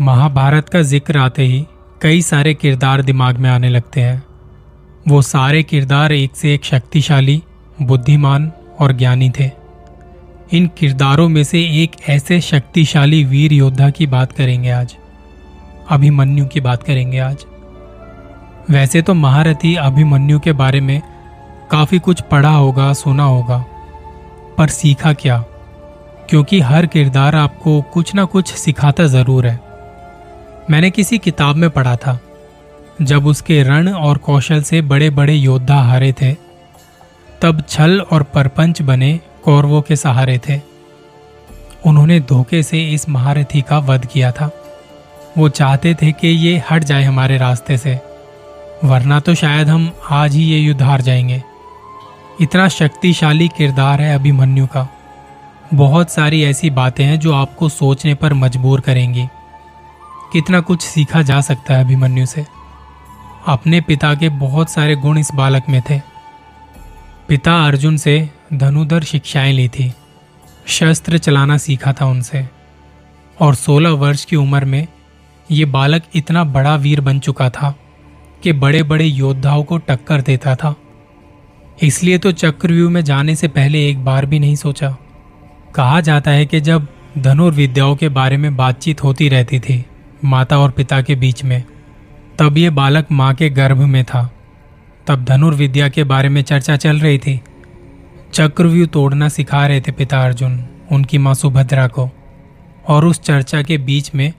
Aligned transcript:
महाभारत 0.00 0.68
का 0.68 0.82
ज़िक्र 0.82 1.18
आते 1.18 1.42
ही 1.42 1.66
कई 2.02 2.22
सारे 2.22 2.54
किरदार 2.54 3.02
दिमाग 3.02 3.36
में 3.36 3.50
आने 3.50 3.68
लगते 3.68 4.00
हैं। 4.00 4.22
वो 5.08 5.22
सारे 5.22 5.62
किरदार 5.62 6.12
एक 6.12 6.36
से 6.36 6.54
एक 6.54 6.64
शक्तिशाली, 6.64 7.42
बुद्धिमान 7.82 8.52
और 8.80 8.92
ज्ञानी 8.92 9.30
थे। 9.30 9.50
इन 10.52 10.70
किरदारों 10.78 11.28
में 11.28 11.44
से 11.44 11.60
एक 11.82 11.90
ऐसे 12.08 12.40
शक्तिशाली 12.40 13.24
वीर 13.24 13.52
योद्धा 13.52 13.90
की 13.90 14.06
बात 14.06 14.32
करेंगे 14.32 14.70
आज। 14.70 14.96
अभिमन्यु 15.90 16.46
की 16.46 16.60
बात 16.60 16.82
करेंगे 16.82 17.18
आज। 17.18 17.44
वैसे 18.70 19.02
तो 19.02 19.14
महारथी 19.14 19.74
अभिमन्यु 19.74 20.40
के 20.40 20.52
बारे 20.52 20.80
में 20.80 21.02
काफ़ी 21.70 21.98
कुछ 21.98 22.20
पढ़ा 22.20 22.54
होगा, 22.54 22.92
सुना 22.92 23.24
होगा, 23.24 23.64
पर 24.58 24.68
सीखा 24.68 25.12
क्या? 25.12 25.44
क्योंकि 26.30 26.60
हर 26.60 26.86
किरदार 26.86 27.36
आपको 27.36 27.82
कुछ 27.82 28.14
ना 28.14 28.24
कुछ 28.24 28.54
सिखाता 28.54 29.06
ज़रूर 29.06 29.46
है। 29.46 29.69
मैंने 30.70 30.90
किसी 30.90 31.18
किताब 31.18 31.56
में 31.56 31.70
पढ़ा 31.70 31.96
था, 31.96 32.18
जब 33.02 33.26
उसके 33.26 33.62
रण 33.62 33.92
और 33.92 34.18
कौशल 34.18 34.62
से 34.62 34.80
बड़े 34.82 35.10
बड़े 35.10 35.34
योद्धा 35.34 35.80
हारे 35.82 36.12
थे, 36.12 36.32
तब 37.42 37.62
छल 37.68 38.00
और 38.00 38.22
परपंच 38.22 38.82
बने 38.82 39.20
कौरवों 39.44 39.82
के 39.82 39.96
सहारे 39.96 40.38
थे। 40.48 40.60
उन्होंने 41.86 42.20
धोखे 42.20 42.62
से 42.62 42.82
इस 42.90 43.08
महारथी 43.08 43.62
का 43.62 43.78
वध 43.78 44.06
किया 44.06 44.30
था। 44.32 44.50
वो 45.38 45.48
चाहते 45.48 45.94
थे 45.94 46.12
कि 46.12 46.28
ये 46.28 46.62
हट 46.70 46.84
जाए 46.84 47.04
हमारे 47.04 47.38
रास्ते 47.38 47.78
से, 47.78 48.00
वरना 48.84 49.20
तो 49.20 49.34
शायद 49.34 49.68
हम 49.68 49.90
आज 50.10 50.34
ही 50.34 50.42
ये 50.42 50.58
युद्ध 50.58 50.82
हार 50.82 51.00
जाएँगे। 51.00 51.42
इतना 52.40 52.68
शक्तिशाली 52.68 53.48
किरदार 53.48 54.00
है 54.00 54.14
अभिमन्यु 54.14 54.66
का। 54.66 54.88
बहुत 55.74 56.10
सारी 56.10 56.44
ऐसी 56.44 56.70
बातें 56.70 57.04
हैं 57.04 57.18
जो 57.20 57.34
आपको 57.34 57.68
सोचने 57.68 58.14
पर 58.14 58.34
मजबूर 58.34 58.80
करेंगी। 58.80 59.26
कितना 60.32 60.60
कुछ 60.60 60.82
सीखा 60.82 61.22
जा 61.22 61.40
सकता 61.40 61.74
है 61.74 61.84
अभिमन्यु 61.84 62.26
से। 62.26 62.46
अपने 63.46 63.80
पिता 63.80 64.14
के 64.14 64.28
बहुत 64.28 64.70
सारे 64.70 64.96
गुण 64.96 65.18
इस 65.18 65.30
बालक 65.34 65.62
में 65.68 65.82
थे। 65.90 66.00
पिता 67.28 67.66
अर्जुन 67.66 67.96
से 67.96 68.30
धनुधर 68.52 69.02
शिक्षाएँ 69.02 69.52
ली 69.52 69.68
थी 69.68 69.92
शस्त्र 70.66 71.18
चलाना 71.18 71.58
सीखा 71.58 71.92
था 71.92 72.06
उनसे। 72.06 72.48
और 73.40 73.54
16 73.54 73.90
वर्ष 73.90 74.24
की 74.24 74.36
उम्र 74.36 74.64
में 74.64 74.86
ये 75.50 75.64
बालक 75.64 76.02
इतना 76.14 76.44
बड़ा 76.44 76.76
वीर 76.76 77.00
बन 77.00 77.18
चुका 77.18 77.50
था 77.50 77.74
कि 78.42 78.52
बड़े 78.52 78.82
बड़े 78.82 79.04
योद्धाओं 79.04 79.64
को 79.64 79.78
टक्कर 79.78 80.20
देता 80.20 80.54
था। 80.54 80.74
इसलिए 81.82 82.18
तो 82.18 82.32
चक्रव्यूह 82.32 82.90
में 82.90 83.04
जाने 83.04 83.36
से 83.36 83.48
पहले 83.48 83.88
एक 83.88 84.04
बार 84.04 84.26
भी 84.26 84.38
नहीं 84.38 84.56
सोचा। 84.56 84.96
कहा 85.74 86.00
जाता 86.00 86.30
है 86.30 86.46
कि 86.46 86.60
जब 86.60 86.86
धनुर्विद्याओं 87.18 87.96
के 87.96 88.08
बारे 88.08 88.36
में 88.36 88.56
बातचीत 88.56 89.04
होती 89.04 89.28
रहती 89.28 89.60
थी 89.60 89.86
माता 90.24 90.58
और 90.58 90.70
पिता 90.70 91.02
के 91.02 91.14
बीच 91.14 91.44
में। 91.44 91.64
तब 92.38 92.58
ये 92.58 92.70
बालक 92.70 93.06
माँ 93.12 93.34
के 93.34 93.50
गर्भ 93.50 93.78
में 93.78 94.04
था। 94.04 94.34
तब 95.06 95.24
धनुर्विद्या 95.24 95.88
के 95.88 96.04
बारे 96.04 96.28
में 96.28 96.42
चर्चा 96.42 96.76
चल 96.76 96.98
रही 96.98 97.18
थी। 97.18 97.40
चक्रव्यूह 98.32 98.86
तोड़ना 98.86 99.28
सिखा 99.28 99.66
रहे 99.66 99.80
थे 99.80 99.92
पिता 99.92 100.24
अर्जुन, 100.24 100.64
उनकी 100.92 101.18
माँ 101.18 101.34
सुभद्रा 101.34 101.86
को। 101.86 102.10
और 102.88 103.04
उस 103.04 103.20
चर्चा 103.20 103.62
के 103.62 103.78
बीच 103.78 104.14
में 104.14 104.32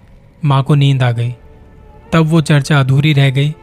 माँ 0.45 0.63
को 0.63 0.75
नींद 0.75 1.03
आ 1.03 1.11
गई। 1.11 1.35
तब 2.13 2.19
वो 2.19 2.41
चर्चा 2.41 2.79
अधूरी 2.79 3.13
रह 3.13 3.29
गई। 3.29 3.55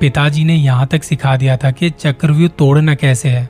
पिताजी 0.00 0.44
ने 0.44 0.54
यहाँ 0.54 0.86
तक 0.86 1.04
सिखा 1.04 1.36
दिया 1.36 1.56
था 1.56 1.70
कि 1.70 1.90
चक्रव्यूह 1.90 2.48
तोड़ना 2.48 2.94
कैसे 2.94 3.28
है। 3.28 3.48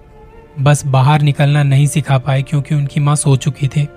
बस 0.61 0.87
बाहर 0.87 1.23
निकलना 1.23 1.63
नहीं 1.63 1.87
सिखा 1.87 2.19
पाए 2.19 2.43
क्योंकि 2.43 2.75
उनकी 2.75 3.01
माँ 3.01 3.17
सो 3.17 3.37
चुकी 3.37 3.69
थी। 3.69 3.89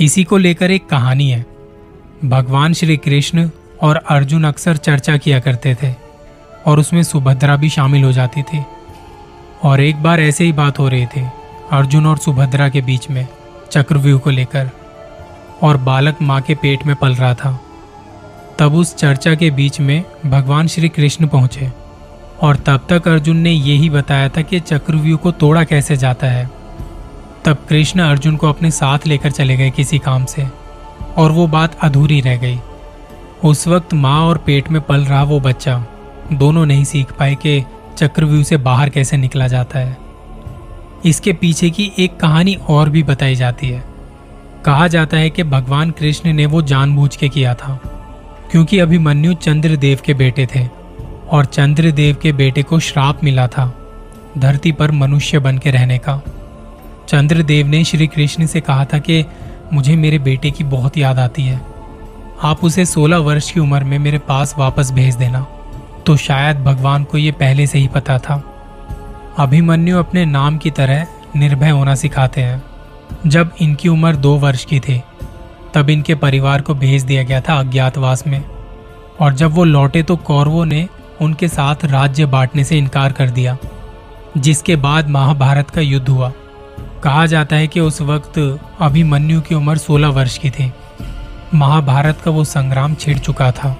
इसी 0.00 0.24
को 0.24 0.36
लेकर 0.36 0.70
एक 0.70 0.86
कहानी 0.86 1.30
है। 1.30 1.51
भगवान 2.24 2.72
श्री 2.72 2.96
कृष्ण 2.96 3.48
और 3.82 3.96
अर्जुन 3.96 4.44
अक्सर 4.44 4.76
चर्चा 4.76 5.16
किया 5.16 5.40
करते 5.40 5.76
थे 5.82 5.94
और 6.66 6.80
उसमें 6.80 7.02
सुभद्रा 7.02 7.56
भी 7.56 7.68
शामिल 7.68 8.04
हो 8.04 8.12
जाती 8.12 8.42
थी। 8.42 8.62
और 9.62 9.80
एक 9.80 10.02
बार 10.02 10.20
ऐसे 10.20 10.44
ही 10.44 10.52
बात 10.52 10.78
हो 10.78 10.88
रही 10.88 11.06
थी, 11.06 11.24
अर्जुन 11.72 12.06
और 12.06 12.18
सुभद्रा 12.18 12.68
के 12.68 12.80
बीच 12.80 13.10
में 13.10 13.26
चक्रव्यूह 13.70 14.20
को 14.20 14.30
लेकर 14.30 14.70
और 15.62 15.76
बालक 15.76 16.22
माँ 16.22 16.40
के 16.40 16.54
पेट 16.54 16.86
में 16.86 16.96
पल 16.96 17.14
रहा 17.14 17.34
था। 17.34 17.58
तब 18.58 18.74
उस 18.74 18.96
चर्चा 18.96 19.34
के 19.34 19.50
बीच 19.50 19.80
में 19.80 20.02
भगवान 20.26 20.66
श्री 20.66 20.88
कृष्ण 20.88 21.26
पहुँचे 21.26 21.72
और 22.42 22.56
तब 22.56 22.86
तक 22.90 23.08
अर्जुन 23.08 23.36
ने 23.36 23.50
यही 23.50 23.90
बताया 23.90 24.28
था 24.28 24.42
कि 24.42 24.60
चक्रव्यूह 24.60 25.18
को 25.18 25.30
तोड़ा 25.32 25.64
कैसे 25.64 25.96
जाता 25.96 26.26
है। 26.26 26.50
तब 27.44 27.66
कृष्ण 27.68 28.00
अर्जुन 28.00 28.36
को 28.36 28.48
अपने 28.48 28.70
साथ 28.70 29.06
लेकर 29.06 29.30
चले 29.30 29.56
गए 29.56 29.70
किसी 29.70 29.98
काम 29.98 30.24
से। 30.24 30.61
और 31.18 31.32
वो 31.32 31.46
बात 31.46 31.78
अधूरी 31.82 32.20
रह 32.20 32.36
गई। 32.36 32.58
उस 33.44 33.66
वक्त 33.68 33.94
माँ 33.94 34.20
और 34.20 34.38
पेट 34.38 34.70
में 34.70 34.80
पल 34.80 35.04
रहा 35.04 35.22
वो 35.22 35.40
बच्चा। 35.40 35.84
दोनों 36.32 36.66
नहीं 36.66 36.84
सीख 36.84 37.12
पाए 37.12 37.34
कि 37.36 37.62
चक्रव्यूह 37.98 38.42
से 38.42 38.56
बाहर 38.58 38.88
कैसे 38.88 39.16
निकला 39.16 39.46
जाता 39.48 39.78
है। 39.78 39.96
इसके 41.04 41.32
पीछे 41.32 41.70
की 41.70 41.90
एक 41.98 42.16
कहानी 42.16 42.54
और 42.68 42.88
भी 42.88 43.02
बताई 43.02 43.34
जाती 43.34 43.68
है। 43.68 43.82
कहा 44.64 44.86
जाता 44.88 45.16
है 45.16 45.30
कि 45.30 45.42
भगवान 45.44 45.90
कृष्ण 45.90 46.32
ने 46.32 46.46
वो 46.46 46.62
जानबूझ 46.62 47.14
के 47.16 47.28
किया 47.28 47.54
था, 47.54 47.78
क्योंकि 48.50 48.78
अभिमन्यु 48.78 49.34
चंद्रदेव 49.34 50.00
के 50.04 50.14
बेटे 50.14 50.46
थे 50.54 50.66
और 51.30 51.44
चंद्रदेव 51.44 52.16
के 52.22 52.32
बेटे 52.32 52.62
को 52.62 52.78
श्राप 52.80 53.24
मिला 53.24 53.46
था 53.46 53.72
धरती 54.38 54.72
पर 54.72 54.90
मनुष्य 54.90 55.38
बन 55.38 55.58
के 55.58 55.70
रहने 55.70 55.98
का। 55.98 56.20
चंद्रदेव 57.08 57.66
ने 57.66 57.82
श्री 57.84 58.06
कृष्ण 58.06 58.46
से 58.46 58.60
कहा 58.60 58.84
था 58.84 58.98
कि 58.98 59.24
मुझे 59.72 59.96
मेरे 59.96 60.18
बेटे 60.18 60.50
की 60.50 60.64
बहुत 60.64 60.96
याद 60.98 61.18
आती 61.18 61.42
है। 61.42 61.60
आप 62.42 62.64
उसे 62.64 62.84
16 62.86 63.18
वर्ष 63.18 63.50
की 63.50 63.60
उम्र 63.60 63.84
में 63.84 63.98
मेरे 63.98 64.18
पास 64.18 64.54
वापस 64.58 64.90
भेज 64.90 65.14
देना 65.14 65.40
तो 66.06 66.16
शायद 66.16 66.62
भगवान 66.64 67.04
को 67.04 67.18
यह 67.18 67.32
पहले 67.32 67.66
से 67.66 67.78
ही 67.78 67.88
पता 67.88 68.18
था। 68.18 68.42
अभिमन्यु 69.38 69.98
अपने 69.98 70.24
नाम 70.24 70.56
की 70.58 70.70
तरह 70.70 71.06
निर्भय 71.36 71.70
होना 71.70 71.94
सिखाते 71.94 72.40
हैं। 72.40 72.62
जब 73.26 73.50
इनकी 73.60 73.88
उम्र 73.88 74.16
दो 74.16 74.34
वर्ष 74.36 74.64
की 74.64 74.80
थी, 74.80 75.00
तब 75.74 75.90
इनके 75.90 76.14
परिवार 76.14 76.60
को 76.60 76.74
भेज 76.74 77.02
दिया 77.02 77.22
गया 77.22 77.40
था 77.40 77.58
अज्ञातवास 77.60 78.26
में, 78.26 78.42
और 79.20 79.34
जब 79.34 79.52
वो 79.52 79.64
लौटे 79.64 80.02
तो 80.02 80.16
कौरवों 80.16 80.64
ने 80.64 80.86
उनके 81.20 81.48
साथ 81.48 81.84
राज्य 81.84 82.26
बांटने 82.26 82.64
से 82.64 82.78
इनकार 82.78 83.12
कर 83.12 83.30
दिया, 83.30 83.56
जिसके 84.38 84.76
बाद 84.76 85.08
महाभारत 85.08 85.70
का 85.70 85.80
युद्ध 85.80 86.08
हुआ। 86.08 86.32
कहा 87.02 87.26
जाता 87.26 87.56
है 87.56 87.66
कि 87.66 87.80
उस 87.80 88.00
वक्त 88.00 88.60
अभिमन्यु 88.80 89.40
की 89.40 89.54
उम्र 89.54 89.78
16 89.78 90.08
वर्ष 90.08 90.38
की 90.38 90.50
थी। 90.50 90.72
महाभारत 91.54 92.18
का 92.24 92.30
वो 92.30 92.44
संग्राम 92.44 92.94
छिड़ 92.94 93.18
चुका 93.18 93.50
था। 93.50 93.76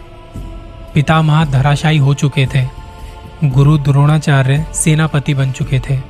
पितामह 0.95 1.45
धराशायी 1.45 1.99
हो 1.99 2.15
चुके 2.15 2.49
थे। 2.55 2.69
गुरु 3.45 3.79
द्रोणाचार्य 3.79 4.67
सेनापति 4.75 5.35
बन 5.35 5.53
चुके 5.53 5.81
थे। 5.81 6.01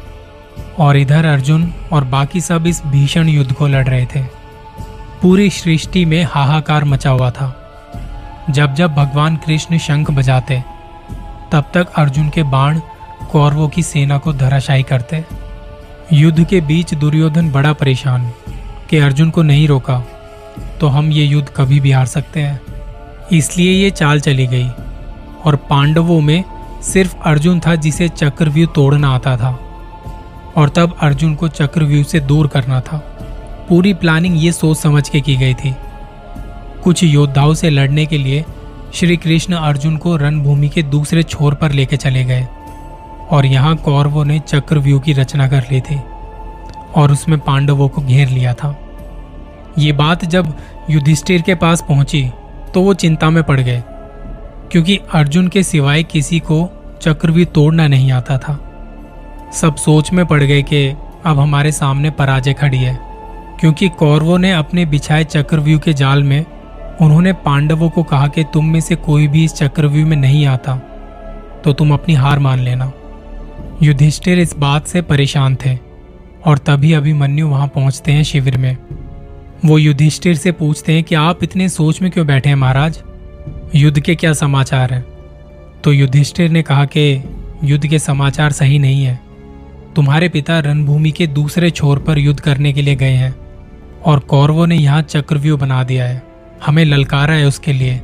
और 0.79 0.97
इधर 0.97 1.25
अर्जुन 1.25 1.75
और 1.93 2.05
बाकी 2.05 2.41
सब 2.41 2.67
इस 2.67 2.87
भीषण 2.87 3.29
युद्ध 3.29 3.53
को 3.53 3.67
लड़ 3.67 3.89
रहे 3.89 4.07
थे। 4.07 4.23
पूरी 5.23 5.51
सृष्टि 5.51 6.05
में 6.05 6.27
हाहाकार 6.31 6.85
मचा 6.85 7.11
हुआ 7.11 7.31
था। 7.31 7.59
जब 8.51 8.75
जब 8.75 8.95
भगवान 8.95 9.37
कृष्ण 9.37 9.79
शंख 9.79 10.11
बजाते, 10.11 10.65
तब 11.53 11.65
तक 11.75 11.89
अर्जुन 11.97 12.29
के 12.29 12.43
बाण 12.43 12.81
कौरवों 13.31 13.69
की 13.69 13.83
सेना 13.83 14.19
को 14.19 14.33
धराशायी 14.33 14.83
करते। 14.83 15.42
युद्ध 16.13 16.45
के 16.45 16.61
बीच 16.61 16.93
दुर्योधन 16.95 17.51
बड़ा 17.51 17.73
परेशान 17.73 18.27
कि 18.91 18.99
अर्जुन 18.99 19.31
को 19.31 19.43
नहीं 19.43 19.67
रोका 19.69 19.99
तो 20.81 20.87
हम 20.87 21.11
ये 21.13 21.25
युद्ध 21.25 21.49
कभी 21.57 21.79
भी 21.81 21.91
हार 21.93 22.07
सकते 22.07 22.41
हैं। 22.41 22.61
इसलिए 23.33 23.71
ये 23.73 23.91
चाल 23.91 24.21
चली 24.21 24.47
गई 24.47 24.69
और 25.45 25.57
पांडवों 25.71 26.21
में 26.21 26.45
सिर्फ़ 26.83 27.17
अर्जुन 27.25 27.61
था 27.61 27.75
जिसे 27.77 28.09
चक्रव्यूह 28.09 28.73
तोड़ना 28.75 29.11
आता 29.11 29.37
था 29.37 29.53
और 30.57 30.73
तब 30.77 30.97
अर्जुन 31.03 31.35
को 31.35 31.49
चक्रव्यूह 31.49 32.05
से 32.05 32.21
दूर 32.21 32.47
करना 32.47 32.81
था। 32.81 32.99
पूरी 33.69 33.95
प्लानिंग 33.95 34.43
ये 34.45 34.53
सोच 34.53 34.77
समझ 34.77 35.09
के 35.09 35.21
की 35.21 35.37
गई 35.37 35.55
थी। 35.55 35.75
कुछ 36.85 37.05
योद्धाओं 37.05 37.55
से 37.55 37.71
लड़ने 37.71 38.07
के 38.07 38.19
लिए 38.19 38.45
श्री 38.95 39.17
कृष्ण 39.17 39.55
अर्जुन 39.55 39.97
को 39.97 40.17
रणभूमि 40.17 40.69
के 40.69 40.83
दूसरे 40.83 41.23
छोर 41.23 41.55
पर 41.55 41.73
लेके 41.73 41.97
चले 41.97 42.25
गए 42.25 42.47
और 43.31 43.47
यहाँ 43.47 43.77
कौरवों 43.77 44.25
ने 44.25 44.39
चक्रव्यूह 44.39 45.01
की 45.01 45.13
रचना 45.13 45.47
कर 45.49 45.67
ली 45.71 45.81
थी। 45.81 46.01
और 46.95 47.13
उसमें 47.13 47.39
पांडवों 47.39 47.89
को 47.89 48.03
घेर 48.03 48.29
लिया 48.29 48.55
था। 48.55 48.77
ये 49.79 49.93
बात 49.95 50.25
जब 50.25 50.53
युधिष्ठिर 50.91 51.43
के 51.43 51.55
पास 51.55 51.85
पहुँची 51.89 52.23
तो 52.75 52.81
वो 52.81 52.95
चिंता 52.95 53.31
में 53.31 53.43
पड़ 53.45 53.61
गए, 53.61 53.83
क्योंकि 54.73 54.99
अर्जुन 55.15 55.49
के 55.49 55.63
सिवाय 55.63 56.03
किसी 56.03 56.39
को 56.41 56.69
चक्रव्यूह 57.03 57.47
तोड़ना 57.47 57.87
नहीं 57.89 58.11
आता 58.13 58.39
था। 58.39 58.59
सब 59.55 59.77
सोच 59.77 60.13
में 60.13 60.25
पड़ 60.27 60.43
गए 60.43 60.63
कि 60.63 60.89
अब 61.27 61.39
हमारे 61.39 61.73
सामने 61.73 62.11
पराजय 62.11 62.53
खड़ी 62.55 62.79
है, 62.79 62.99
क्योंकि 63.61 63.89
कौरवों 63.89 64.39
ने 64.39 64.53
अपने 64.53 64.87
बिछाए 64.87 65.25
चक्रव्यूह 65.25 65.81
के 65.81 65.93
जाल 65.93 66.23
में 66.23 66.45
उन्होंने 67.01 67.33
पांडवों 67.45 67.89
को 67.91 68.03
कहा 68.03 68.27
कि 68.27 68.45
तुम 68.45 68.67
में 68.67 68.81
से 68.81 68.97
कोई 68.97 69.29
भी 69.29 69.45
इस 69.45 69.55
चक्रव्यूह 69.55 70.09
में 70.09 70.17
नहीं 70.17 70.45
आता 70.47 70.77
तो 71.65 71.73
तुम 71.73 71.93
अपनी 71.95 72.15
हार 72.15 72.39
मान 72.39 72.61
लेना। 72.61 72.91
युधिष्ठिर 73.83 74.39
इस 74.39 74.57
बात 74.59 74.87
से 74.87 75.03
परेशान 75.03 75.57
थे। 75.57 75.79
और 76.47 76.59
तभी 76.59 76.93
अभिमन्यु 76.93 77.49
वहाँ 77.49 77.69
पहुँचते 77.69 78.13
हैं 78.13 78.23
शिविर 78.23 78.59
में। 78.59 78.77
वो 79.65 79.79
युधिष्ठिर 79.79 80.35
से 80.35 80.53
पूछते 80.53 80.93
हैं 80.93 81.05
कि 81.05 81.15
आप 81.15 81.45
इतने 81.45 81.69
सोच 81.69 82.03
में 82.03 82.11
क्यों 82.11 82.27
बैठे 82.27 82.49
हैं 82.49 82.57
महाराज? 82.57 83.03
युद्ध 83.75 84.01
के 84.01 84.15
क्या 84.15 84.33
समाचार 84.33 84.95
हैं? 84.95 85.05
तो 85.85 85.93
युधिष्ठिर 85.93 86.51
ने 86.51 86.63
कहा 86.63 86.85
कि 86.85 87.23
युद्ध 87.65 87.87
के 87.87 87.99
समाचार 87.99 88.53
सही 88.53 88.79
नहीं 88.79 89.05
है। 89.05 89.21
तुम्हारे 89.97 90.29
पिता 90.29 90.59
रणभूमि 90.59 91.11
के 91.11 91.27
दूसरे 91.27 91.71
छोर 91.71 91.99
पर 91.99 92.19
युद्ध 92.19 92.41
करने 92.41 92.73
के 92.73 92.83
लिए 92.83 92.95
गए 92.95 93.13
हैं 93.13 93.35
और 94.05 94.19
कौरवों 94.19 94.67
ने 94.67 94.77
यहाँ 94.77 95.03
चक्रव्यूह 95.03 95.59
बना 95.59 95.85
दिया 95.85 96.05
है। 96.05 96.23
हमें 96.67 96.85
ललकारा 96.85 97.35
है 97.35 97.47
उसके 97.47 97.73
लिए। 97.73 98.01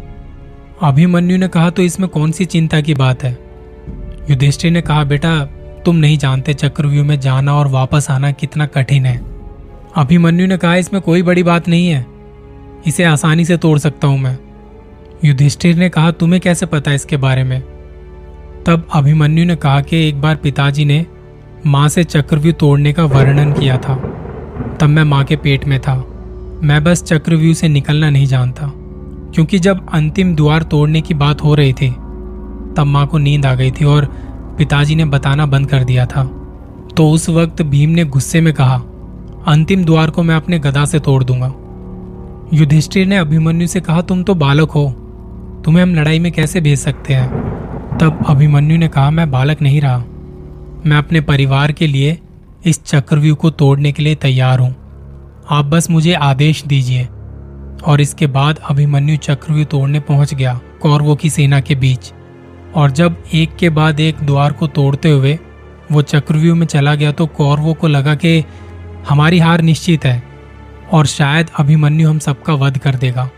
अभिमन्यु 0.82 1.38
ने 1.38 1.48
कहा 1.48 1.70
तो 1.70 1.82
इसमें 1.82 2.08
कौन 2.08 2.32
सी 2.32 2.44
चिंता 2.44 2.80
की 2.80 2.94
बात 2.94 3.22
है? 3.22 3.38
युधिष्ठिर 4.30 4.70
ने 4.70 4.80
कहा, 4.80 5.04
बेटा 5.04 5.48
तुम 5.88 5.96
नहीं 5.96 6.16
जानते 6.18 6.54
चक्रव्यूह 6.54 7.06
में 7.06 7.18
जाना 7.20 7.54
और 7.54 7.68
वापस 7.68 8.06
आना 8.10 8.30
कितना 8.30 8.66
कठिन 8.66 9.06
है। 9.06 9.16
अभिमन्यु 9.96 10.46
ने 10.46 10.56
कहा, 10.56 10.74
इसमें 10.76 11.00
कोई 11.02 11.22
बड़ी 11.22 11.42
बात 11.42 11.68
नहीं 11.68 11.88
है। 11.88 12.04
इसे 12.86 13.04
आसानी 13.04 13.44
से 13.44 13.56
तोड़ 13.56 13.78
सकता 13.78 14.08
हूँ 14.08 14.18
मैं। 14.18 14.36
युधिष्ठिर 15.24 15.76
ने 15.76 15.88
कहा, 15.88 16.10
तुम्हें 16.10 16.40
कैसे 16.40 16.66
पता 16.66 16.92
इसके 16.92 17.16
बारे 17.16 17.44
में? 17.44 17.60
तब 18.66 18.86
अभिमन्यु 18.94 19.44
ने 19.44 19.56
कहा 19.56 19.80
कि 19.80 20.08
एक 20.08 20.20
बार 20.20 20.36
पिताजी 20.36 20.84
ने 20.84 21.04
माँ 21.66 21.88
से 21.88 22.04
चक्रव्यूह 22.04 22.54
तोड़ने 22.54 22.92
का 22.92 23.04
वर्णन 23.04 23.52
किया 23.52 23.76
था। 23.78 23.94
तब 24.80 24.88
मैं 24.88 25.04
माँ 25.04 25.24
के 25.24 25.36
पेट 25.36 25.64
में 25.64 25.80
था। 25.80 25.96
मैं 26.62 26.82
बस 26.84 27.02
चक्रव्यूह 27.02 27.54
से 27.54 27.68
निकलना 27.68 28.10
नहीं 28.10 28.26
जानता, 28.26 28.72
क्योंकि 29.34 29.58
जब 29.58 29.86
अंतिम 29.92 30.36
द्वार 30.36 30.62
तोड़ने 30.62 31.00
की 31.00 31.14
बात 31.14 31.44
हो 31.44 31.54
रही 31.54 31.72
थी, 31.72 31.90
तब 32.76 32.84
माँ 32.86 33.06
को 33.06 33.18
नींद 33.18 33.46
आ 33.46 33.54
गई 33.54 33.70
थी 33.70 33.84
और 33.84 34.27
पिताजी 34.58 34.94
ने 34.94 35.04
बताना 35.04 35.46
बंद 35.46 35.66
कर 35.66 35.84
दिया 35.84 36.06
था। 36.06 36.24
तो 36.96 37.10
उस 37.10 37.28
वक्त 37.28 37.62
भीम 37.62 37.90
ने 37.90 38.04
गुस्से 38.04 38.40
में 38.40 38.54
कहा, 38.54 38.76
अंतिम 39.46 39.84
द्वार 39.84 40.10
को 40.10 40.22
मैं 40.22 40.34
अपने 40.34 40.58
गदा 40.58 40.84
से 40.84 40.98
तोड़ 40.98 41.24
दूँगा। 41.24 41.54
युधिष्ठिर 42.54 43.06
ने 43.06 43.16
अभिमन्यु 43.16 43.66
से 43.66 43.80
कहा, 43.80 44.02
तुम 44.02 44.22
तो 44.22 44.34
बालक 44.34 44.70
हो। 44.70 44.90
तुम्हें 45.64 45.82
हम 45.82 45.94
लड़ाई 45.94 46.18
में 46.18 46.32
कैसे 46.32 46.60
भेज 46.60 46.78
सकते 46.78 47.14
हैं? 47.14 47.28
तब 47.98 48.24
अभिमन्यु 48.28 48.78
ने 48.78 48.88
कहा, 48.88 49.10
मैं 49.10 49.30
बालक 49.30 49.62
नहीं 49.62 49.80
रहा। 49.80 49.98
मैं 50.86 50.96
अपने 50.96 51.20
परिवार 51.20 51.72
के 51.72 51.86
लिए 51.86 52.18
इस 52.66 52.84
चक्रव्यूह 52.84 53.36
को 53.36 53.50
तोड़ने 53.50 53.92
के 53.92 54.02
लिए 54.02 54.14
तैयार 54.14 54.58
हूँ। 54.58 54.74
आप 55.50 55.64
बस 55.64 55.90
मुझे 55.90 56.12
आदेश 56.12 56.64
दीजिए। 56.64 57.08
और 57.86 58.00
इसके 58.00 58.26
बाद 58.26 58.58
अभिमन्यु 58.70 59.16
चक्रव्यूह 59.16 59.66
तोड़ने 59.66 60.00
पहुँच 60.00 60.34
गया, 60.34 60.60
कौरवों 60.82 61.16
की 61.16 61.30
सेना 61.30 61.60
के 61.60 61.74
बीच। 61.74 62.12
और 62.74 62.90
जब 62.90 63.22
एक 63.34 63.56
के 63.56 63.68
बाद 63.70 64.00
एक 64.00 64.16
द्वार 64.22 64.52
को 64.52 64.66
तोड़ते 64.66 65.10
हुए 65.10 65.38
वो 65.92 66.02
चक्रव्यूह 66.02 66.56
में 66.56 66.66
चला 66.66 66.94
गया 66.94 67.12
तो 67.12 67.26
कौरवों 67.26 67.74
को 67.74 67.86
लगा 67.86 68.14
कि 68.14 68.44
हमारी 69.08 69.38
हार 69.38 69.60
निश्चित 69.60 70.04
है 70.04 70.22
और 70.92 71.06
शायद 71.06 71.50
अभिमन्यु 71.58 72.08
हम 72.10 72.18
सबका 72.18 72.54
वध 72.54 72.78
कर 72.78 72.94
देगा। 72.94 73.28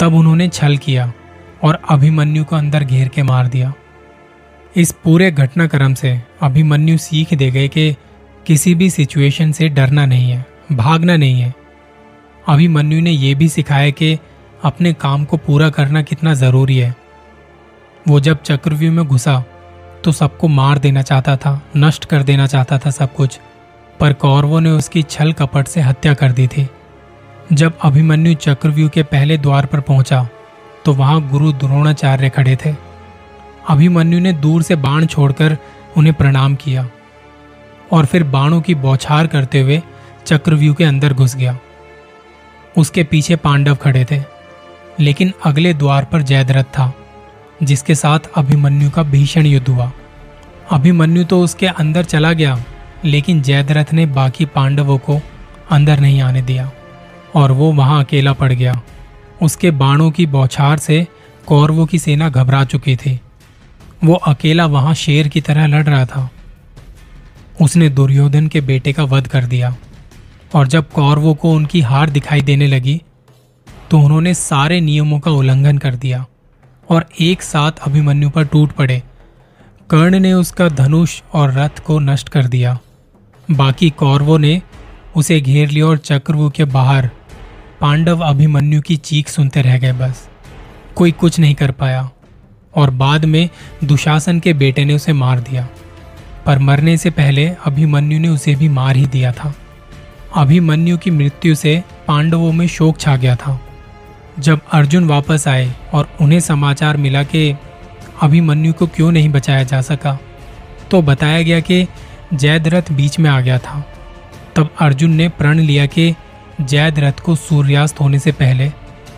तब 0.00 0.14
उन्होंने 0.14 0.48
छल 0.48 0.76
किया 0.76 1.12
और 1.62 1.78
अभिमन्यु 1.90 2.44
को 2.44 2.56
अंदर 2.56 2.84
घेर 2.84 3.08
के 3.08 3.22
मार 3.22 3.46
दिया। 3.46 3.72
इस 4.76 4.92
पूरे 4.92 5.30
घटनाक्रम 5.30 5.94
से 5.94 6.22
अभिमन्यु 6.42 6.98
सीख 6.98 7.34
दे 7.34 7.50
गए 7.50 7.68
कि 7.68 7.94
किसी 8.46 8.74
भी 8.74 8.90
सिचुएशन 8.90 9.52
से 9.52 9.68
डरना 9.68 10.06
नहीं 10.06 10.30
है, 10.30 10.46
भागना 10.72 11.16
नहीं 11.16 11.40
है। 11.40 11.54
अभिमन्यु 12.48 13.00
ने 13.00 13.10
यह 13.10 13.34
भी 13.34 13.48
सिखाया 13.48 13.90
कि 13.90 14.18
अपने 14.64 14.92
काम 14.92 15.24
को 15.24 15.36
पूरा 15.36 15.70
करना 15.70 16.02
कितना 16.02 16.34
ज़रूरी 16.34 16.78
है। 16.78 16.94
वो 18.06 18.20
जब 18.20 18.42
चक्रव्यूह 18.42 18.94
में 18.94 19.04
घुसा 19.06 19.42
तो 20.04 20.12
सबको 20.12 20.48
मार 20.48 20.78
देना 20.78 21.02
चाहता 21.02 21.36
था, 21.36 21.60
नष्ट 21.76 22.04
कर 22.04 22.22
देना 22.22 22.46
चाहता 22.46 22.78
था 22.78 22.90
सब 22.90 23.14
कुछ। 23.14 23.38
पर 24.00 24.12
कौरवों 24.14 24.60
ने 24.60 24.70
उसकी 24.70 25.02
छल 25.02 25.32
कपट 25.32 25.68
से 25.68 25.80
हत्या 25.80 26.14
कर 26.14 26.32
दी 26.32 26.46
थी। 26.46 26.68
जब 27.52 27.78
अभिमन्यु 27.82 28.34
चक्रव्यूह 28.34 28.88
के 28.88 29.02
पहले 29.04 29.38
द्वार 29.38 29.66
पर 29.66 29.80
पहुँचा 29.80 30.26
तो 30.84 30.92
वहाँ 30.92 31.20
गुरु 31.28 31.52
द्रोणाचार्य 31.52 32.30
खड़े 32.30 32.56
थे। 32.56 32.74
अभिमन्यु 33.68 34.20
ने 34.20 34.32
दूर 34.34 34.62
से 34.62 34.76
बाण 34.76 35.06
छोड़कर 35.06 35.56
उन्हें 35.96 36.14
प्रणाम 36.14 36.54
किया 36.54 36.88
और 37.92 38.06
फिर 38.06 38.24
बाणों 38.24 38.60
की 38.60 38.74
बौछार 38.76 39.26
करते 39.26 39.60
हुए 39.60 39.80
चक्रव्यूह 40.26 40.74
के 40.74 40.84
अंदर 40.84 41.12
घुस 41.12 41.36
गया। 41.36 41.58
उसके 42.76 43.02
पीछे 43.04 43.36
पांडव 43.36 43.74
खड़े 43.74 44.04
थे, 44.10 44.20
लेकिन 45.00 45.32
अगले 45.44 45.74
द्वार 45.74 46.04
पर 46.04 46.22
जयद्रथ 46.22 46.64
था। 46.78 46.92
जिसके 47.62 47.94
साथ 47.94 48.30
अभिमन्यु 48.36 48.90
का 48.90 49.02
भीषण 49.02 49.46
युद्ध 49.46 49.68
हुआ। 49.68 49.90
अभिमन्यु 50.72 51.24
तो 51.24 51.40
उसके 51.42 51.66
अंदर 51.66 52.04
चला 52.04 52.32
गया, 52.32 52.64
लेकिन 53.04 53.42
जयद्रथ 53.42 53.92
ने 53.92 54.06
बाकी 54.08 54.44
पांडवों 54.46 54.98
को 54.98 55.20
अंदर 55.70 56.00
नहीं 56.00 56.20
आने 56.20 56.42
दिया 56.42 56.70
और 57.34 57.52
वो 57.52 57.72
वहाँ 57.72 58.02
अकेला 58.04 58.32
पड़ 58.32 58.52
गया। 58.52 58.80
उसके 59.42 59.70
बाणों 59.72 60.10
की 60.10 60.26
बौछार 60.26 60.78
से 60.78 61.06
कौरवों 61.46 61.86
की 61.86 61.98
सेना 61.98 62.28
घबरा 62.28 62.64
चुकी 62.64 62.96
थी। 62.96 63.18
वो 64.04 64.14
अकेला 64.26 64.66
वहाँ 64.66 64.94
शेर 64.94 65.28
की 65.28 65.40
तरह 65.40 65.66
लड़ 65.66 65.84
रहा 65.84 66.04
था। 66.06 66.28
उसने 67.60 67.88
दुर्योधन 67.88 68.46
के 68.48 68.60
बेटे 68.60 68.92
का 68.92 69.04
वध 69.04 69.26
कर 69.26 69.44
दिया 69.44 69.74
और 70.54 70.66
जब 70.66 70.90
कौरवों 70.90 71.34
को 71.34 71.52
उनकी 71.52 71.80
हार 71.80 72.10
दिखाई 72.10 72.40
देने 72.42 72.66
लगी 72.66 73.00
तो 73.90 73.98
उन्होंने 73.98 74.32
सारे 74.34 74.80
नियमों 74.80 75.18
का 75.20 75.30
उल्लंघन 75.30 75.78
कर 75.78 75.94
दिया। 75.96 76.24
और 76.90 77.06
एक 77.20 77.42
साथ 77.42 77.72
अभिमन्यु 77.86 78.30
पर 78.30 78.44
टूट 78.44 78.72
पड़े। 78.72 79.02
कर्ण 79.90 80.18
ने 80.18 80.32
उसका 80.32 80.68
धनुष 80.68 81.22
और 81.32 81.52
रथ 81.52 81.78
को 81.78 81.98
नष्ट 81.98 82.28
कर 82.28 82.46
दिया। 82.46 82.78
बाकी 83.50 83.90
कौरवों 83.90 84.38
ने 84.38 84.62
उसे 85.16 85.40
घेर 85.40 85.68
लिया 85.68 85.86
और 85.86 85.96
चक्रव्यूह 85.96 86.50
के 86.50 86.64
बाहर 86.64 87.10
पांडव 87.80 88.20
अभिमन्यु 88.20 88.80
की 88.80 88.96
चीख 88.96 89.28
सुनते 89.28 89.62
रह 89.62 89.78
गए 89.78 89.92
बस। 89.92 90.28
कोई 90.96 91.12
कुछ 91.12 91.38
नहीं 91.38 91.54
कर 91.54 91.70
पाया 91.70 92.10
और 92.74 92.90
बाद 92.90 93.24
में 93.24 93.48
दुशासन 93.84 94.40
के 94.40 94.52
बेटे 94.52 94.84
ने 94.84 94.94
उसे 94.94 95.12
मार 95.12 95.40
दिया। 95.40 95.68
पर 96.46 96.58
मरने 96.58 96.96
से 96.96 97.10
पहले 97.10 97.48
अभिमन्यु 97.64 98.18
ने 98.18 98.28
उसे 98.28 98.54
भी 98.54 98.68
मार 98.68 98.96
ही 98.96 99.06
दिया 99.06 99.32
था। 99.32 99.54
अभिमन्यु 100.36 100.98
की 100.98 101.10
मृत्यु 101.10 101.54
से 101.54 101.84
पांडवों 102.08 102.52
में 102.52 102.66
शोक 102.66 102.98
छा 102.98 103.16
गया 103.16 103.36
था। 103.36 103.60
जब 104.38 104.60
अर्जुन 104.72 105.04
वापस 105.04 105.46
आए 105.48 105.72
और 105.94 106.08
उन्हें 106.20 106.40
समाचार 106.40 106.96
मिला 106.96 107.22
कि 107.22 107.54
अभिमन्यु 108.22 108.72
को 108.72 108.86
क्यों 108.86 109.10
नहीं 109.12 109.28
बचाया 109.28 109.62
जा 109.62 109.80
सका 109.80 110.18
तो 110.90 111.02
बताया 111.02 111.42
गया 111.42 111.60
कि 111.60 111.86
जयद्रथ 112.34 112.92
बीच 112.92 113.18
में 113.18 113.30
आ 113.30 113.40
गया 113.40 113.58
था। 113.58 113.84
तब 114.56 114.74
अर्जुन 114.80 115.10
ने 115.10 115.28
प्रण 115.28 115.58
लिया 115.58 115.86
कि 115.86 116.14
जयद्रथ 116.60 117.20
को 117.20 117.36
सूर्यास्त 117.36 118.00
होने 118.00 118.18
से 118.18 118.32
पहले 118.32 118.70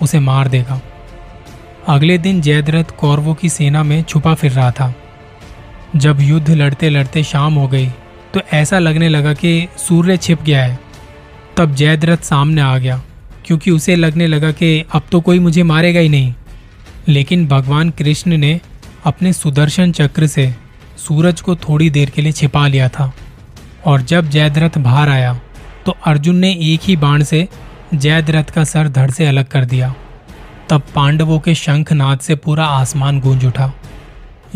उसे 0.02 0.18
मार 0.20 0.48
देगा। 0.48 0.80
अगले 1.88 2.18
दिन 2.18 2.40
जयद्रथ 2.40 2.96
कौरवों 2.98 3.34
की 3.34 3.48
सेना 3.48 3.82
में 3.82 4.02
छुपा 4.02 4.34
फिर 4.34 4.52
रहा 4.52 4.70
था। 4.70 4.94
जब 5.96 6.20
युद्ध 6.20 6.50
लड़ते 6.50 6.90
लड़ते 6.90 7.22
शाम 7.22 7.54
हो 7.54 7.68
गई 7.68 7.88
तो 8.34 8.40
ऐसा 8.52 8.78
लगने 8.78 9.08
लगा 9.08 9.32
कि 9.34 9.68
सूर्य 9.78 10.16
छिप 10.16 10.42
गया 10.42 10.64
है। 10.64 10.78
तब 11.56 11.74
जयद्रथ 11.74 12.16
सामने 12.16 12.60
आ 12.60 12.78
गया। 12.78 13.00
क्योंकि 13.46 13.70
उसे 13.70 13.96
लगने 13.96 14.26
लगा 14.26 14.50
कि 14.52 14.84
अब 14.90 15.02
तो 15.12 15.20
कोई 15.20 15.38
मुझे 15.38 15.62
मारेगा 15.64 16.00
ही 16.00 16.08
नहीं। 16.08 16.32
लेकिन 17.08 17.46
भगवान 17.48 17.90
कृष्ण 17.90 18.36
ने 18.36 18.60
अपने 19.06 19.32
सुदर्शन 19.32 19.92
चक्र 19.92 20.26
से 20.26 20.54
सूरज 20.98 21.40
को 21.40 21.56
थोड़ी 21.58 21.90
देर 21.90 22.10
के 22.10 22.22
लिए 22.22 22.32
छिपा 22.32 22.66
लिया 22.68 22.88
था। 22.88 23.12
और 23.86 24.02
जब 24.02 24.28
जयद्रथ 24.30 24.78
बाहर 24.78 25.08
आया 25.08 25.38
तो 25.86 25.94
अर्जुन 26.06 26.36
ने 26.36 26.52
एक 26.64 26.80
ही 26.82 26.96
बाण 26.96 27.22
से 27.22 27.46
जयद्रथ 27.94 28.50
का 28.50 28.64
सर 28.64 28.88
धड़ 28.88 29.10
से 29.10 29.26
अलग 29.26 29.48
कर 29.48 29.64
दिया। 29.64 29.94
तब 30.70 30.82
पांडवों 30.94 31.38
के 31.38 31.54
शंखनाद 31.54 32.20
से 32.20 32.34
पूरा 32.36 32.64
आसमान 32.66 33.20
गूंज 33.20 33.44
उठा। 33.46 33.72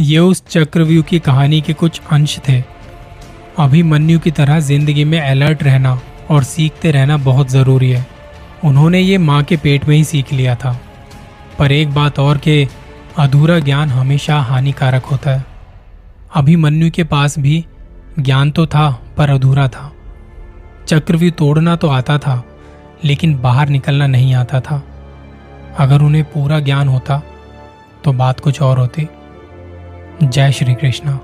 ये 0.01 0.19
उस 0.19 0.43
चक्रव्यूह 0.47 1.03
की 1.03 1.19
कहानी 1.21 1.61
के 1.61 1.73
कुछ 1.73 2.01
अंश 2.13 2.39
थे। 2.49 2.63
अभिमन्यु 3.59 4.19
की 4.19 4.31
तरह 4.31 4.61
ज़िंदगी 4.61 5.05
में 5.05 5.21
अलर्ट 5.21 5.63
रहना 5.63 6.01
और 6.31 6.45
सीखते 6.45 6.91
रहना 6.91 7.17
बहुत 7.19 7.51
ज़रूरी 7.51 7.91
है। 7.91 8.07
उन्होंने 8.65 9.01
ये 9.01 9.19
माँ 9.19 9.43
के 9.43 9.57
पेट 9.57 9.89
में 9.89 9.97
ही 9.97 10.05
सीख 10.05 10.33
लिया 10.33 10.55
था। 10.55 10.81
पर 11.59 11.73
एक 11.73 11.95
बात 11.95 12.19
और 12.19 12.39
के 12.39 12.69
अधूरा 13.19 13.59
ज्ञान 13.59 13.89
हमेशा 13.89 14.41
हानिकारक 14.41 15.05
होता 15.05 15.31
है। 15.31 15.45
अभी 16.35 16.55
अभिमन्यु 16.55 16.91
के 16.91 17.05
पास 17.05 17.39
भी 17.39 17.67
ज्ञान 18.19 18.51
तो 18.51 18.67
था, 18.67 19.03
पर 19.17 19.31
अधूरा 19.31 19.69
था। 19.69 19.93
चक्रव्यूह 20.87 21.33
तोड़ना 21.33 21.77
तो 21.77 21.89
आता 21.89 22.19
था, 22.19 22.45
लेकिन 23.05 23.39
बाहर 23.39 23.69
निकलना 23.69 24.07
नहीं 24.07 24.35
आता 24.35 24.61
था। 24.61 24.83
अगर 25.79 26.03
उन्हें 26.03 26.25
पूरा 26.25 26.61
ज्ञान 26.61 26.89
होता 26.89 27.23
तो 28.05 28.13
बात 28.13 28.41
कुछ 28.41 28.63
और 28.63 28.79
होती। 28.79 29.09
जय 30.23 30.53
श्री 30.53 30.75
कृष्ण। 30.75 31.19